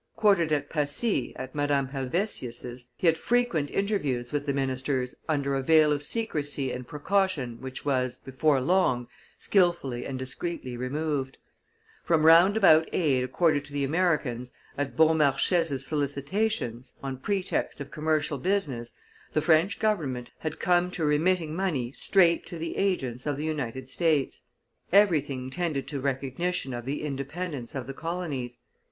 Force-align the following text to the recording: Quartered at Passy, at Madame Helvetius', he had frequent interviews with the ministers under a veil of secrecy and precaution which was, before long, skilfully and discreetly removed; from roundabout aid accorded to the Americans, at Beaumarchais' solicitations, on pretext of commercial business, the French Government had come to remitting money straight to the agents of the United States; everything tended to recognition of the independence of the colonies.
Quartered 0.15 0.51
at 0.51 0.67
Passy, 0.67 1.31
at 1.35 1.53
Madame 1.53 1.89
Helvetius', 1.89 2.87
he 2.97 3.05
had 3.05 3.19
frequent 3.19 3.69
interviews 3.69 4.33
with 4.33 4.47
the 4.47 4.51
ministers 4.51 5.13
under 5.29 5.53
a 5.53 5.61
veil 5.61 5.91
of 5.93 6.01
secrecy 6.01 6.71
and 6.71 6.87
precaution 6.87 7.61
which 7.61 7.85
was, 7.85 8.17
before 8.17 8.59
long, 8.61 9.07
skilfully 9.37 10.07
and 10.07 10.17
discreetly 10.17 10.75
removed; 10.75 11.37
from 12.03 12.25
roundabout 12.25 12.89
aid 12.91 13.23
accorded 13.23 13.63
to 13.65 13.73
the 13.73 13.83
Americans, 13.83 14.51
at 14.75 14.97
Beaumarchais' 14.97 15.85
solicitations, 15.85 16.93
on 17.03 17.17
pretext 17.19 17.79
of 17.79 17.91
commercial 17.91 18.39
business, 18.39 18.93
the 19.33 19.41
French 19.43 19.77
Government 19.79 20.31
had 20.39 20.59
come 20.59 20.89
to 20.89 21.05
remitting 21.05 21.55
money 21.55 21.91
straight 21.91 22.47
to 22.47 22.57
the 22.57 22.75
agents 22.75 23.27
of 23.27 23.37
the 23.37 23.45
United 23.45 23.87
States; 23.87 24.39
everything 24.91 25.51
tended 25.51 25.87
to 25.89 25.99
recognition 26.01 26.73
of 26.73 26.85
the 26.85 27.03
independence 27.03 27.75
of 27.75 27.85
the 27.85 27.93
colonies. 27.93 28.57